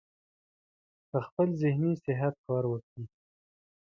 [1.09, 3.03] پۀ خپل ذهني صحت کار وکړي-